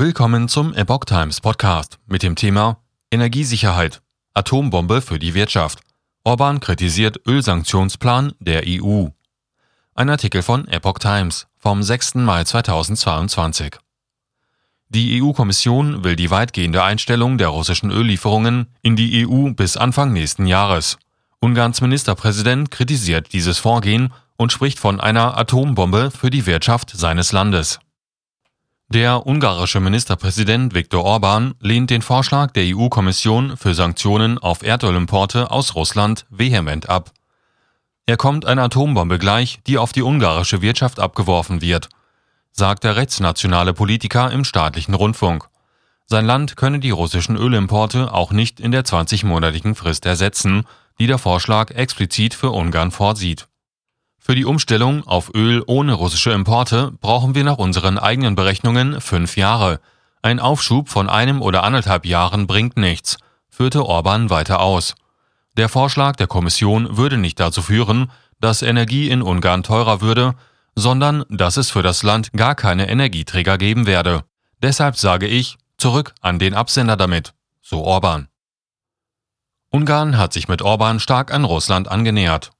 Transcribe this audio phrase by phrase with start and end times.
[0.00, 2.78] Willkommen zum Epoch Times Podcast mit dem Thema
[3.10, 4.00] Energiesicherheit.
[4.32, 5.80] Atombombe für die Wirtschaft.
[6.24, 9.08] Orban kritisiert Ölsanktionsplan der EU.
[9.94, 12.14] Ein Artikel von Epoch Times vom 6.
[12.14, 13.76] Mai 2022.
[14.88, 20.46] Die EU-Kommission will die weitgehende Einstellung der russischen Öllieferungen in die EU bis Anfang nächsten
[20.46, 20.96] Jahres.
[21.40, 27.80] Ungarns Ministerpräsident kritisiert dieses Vorgehen und spricht von einer Atombombe für die Wirtschaft seines Landes.
[28.92, 35.76] Der ungarische Ministerpräsident Viktor Orban lehnt den Vorschlag der EU-Kommission für Sanktionen auf Erdölimporte aus
[35.76, 37.12] Russland vehement ab.
[38.06, 41.88] Er kommt einer Atombombe gleich, die auf die ungarische Wirtschaft abgeworfen wird,
[42.50, 45.48] sagt der rechtsnationale Politiker im staatlichen Rundfunk.
[46.06, 50.64] Sein Land könne die russischen Ölimporte auch nicht in der 20-monatigen Frist ersetzen,
[50.98, 53.46] die der Vorschlag explizit für Ungarn vorsieht.
[54.30, 59.36] Für die Umstellung auf Öl ohne russische Importe brauchen wir nach unseren eigenen Berechnungen fünf
[59.36, 59.80] Jahre.
[60.22, 63.16] Ein Aufschub von einem oder anderthalb Jahren bringt nichts,
[63.48, 64.94] führte Orban weiter aus.
[65.56, 70.36] Der Vorschlag der Kommission würde nicht dazu führen, dass Energie in Ungarn teurer würde,
[70.76, 74.22] sondern dass es für das Land gar keine Energieträger geben werde.
[74.62, 78.28] Deshalb sage ich, zurück an den Absender damit, so Orban.
[79.70, 82.52] Ungarn hat sich mit Orban stark an Russland angenähert.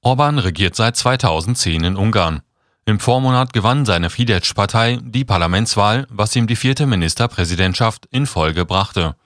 [0.00, 2.42] Orban regiert seit 2010 in Ungarn.
[2.84, 9.16] Im Vormonat gewann seine Fidesz-Partei die Parlamentswahl, was ihm die vierte Ministerpräsidentschaft in Folge brachte.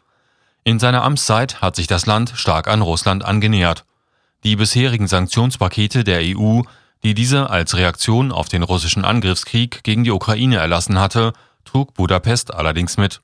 [0.65, 3.85] In seiner Amtszeit hat sich das Land stark an Russland angenähert.
[4.45, 6.63] Die bisherigen Sanktionspakete der EU,
[7.05, 11.35] die diese als Reaktion auf den russischen Angriffskrieg gegen die Ukraine erlassen hatte,
[11.65, 13.21] trug Budapest allerdings mit.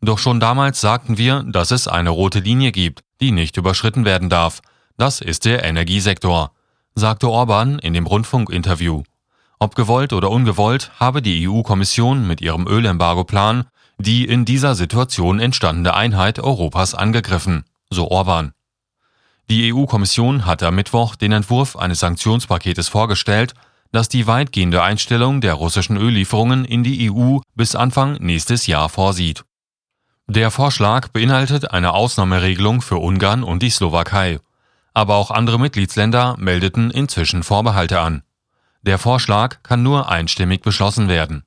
[0.00, 4.28] Doch schon damals sagten wir, dass es eine rote Linie gibt, die nicht überschritten werden
[4.28, 4.60] darf.
[4.96, 6.52] Das ist der Energiesektor
[6.98, 9.02] sagte Orban in dem Rundfunkinterview.
[9.58, 13.64] Ob gewollt oder ungewollt, habe die EU-Kommission mit ihrem Ölembargo-Plan
[13.98, 18.52] die in dieser Situation entstandene Einheit Europas angegriffen, so Orban.
[19.50, 23.54] Die EU-Kommission hatte am Mittwoch den Entwurf eines Sanktionspaketes vorgestellt,
[23.90, 29.44] das die weitgehende Einstellung der russischen Öllieferungen in die EU bis Anfang nächstes Jahr vorsieht.
[30.26, 34.38] Der Vorschlag beinhaltet eine Ausnahmeregelung für Ungarn und die Slowakei
[34.98, 38.22] aber auch andere Mitgliedsländer meldeten inzwischen Vorbehalte an.
[38.82, 41.44] Der Vorschlag kann nur einstimmig beschlossen werden